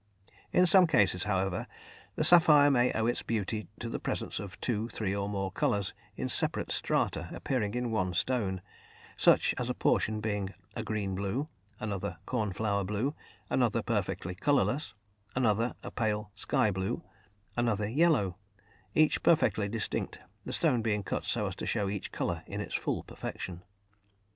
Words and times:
In 0.51 0.65
some 0.65 0.87
cases, 0.87 1.25
however, 1.25 1.67
the 2.15 2.23
sapphire 2.23 2.71
may 2.71 2.91
owe 2.93 3.05
its 3.05 3.21
beauty 3.21 3.67
to 3.79 3.87
the 3.87 3.99
presence 3.99 4.39
of 4.39 4.59
two, 4.59 4.89
three 4.89 5.15
or 5.15 5.29
more 5.29 5.51
colours 5.51 5.93
in 6.15 6.27
separate 6.27 6.71
strata 6.71 7.29
appearing 7.31 7.75
in 7.75 7.91
one 7.91 8.15
stone; 8.15 8.63
such 9.15 9.53
as 9.59 9.69
a 9.69 9.75
portion 9.75 10.19
being 10.19 10.55
a 10.75 10.81
green 10.81 11.13
blue, 11.13 11.49
another 11.79 12.17
a 12.19 12.19
cornflower 12.25 12.83
blue, 12.83 13.13
another 13.47 13.83
perfectly 13.83 14.33
colourless, 14.33 14.95
another 15.35 15.75
a 15.83 15.91
pale 15.91 16.31
sky 16.33 16.71
blue, 16.71 17.03
another 17.55 17.87
yellow, 17.87 18.37
each 18.95 19.21
perfectly 19.21 19.69
distinct, 19.69 20.19
the 20.45 20.51
stone 20.51 20.81
being 20.81 21.03
cut 21.03 21.25
so 21.25 21.45
as 21.45 21.55
to 21.55 21.67
show 21.67 21.87
each 21.89 22.11
colour 22.11 22.41
in 22.47 22.59
its 22.59 22.73
full 22.73 23.03
perfection. 23.03 23.61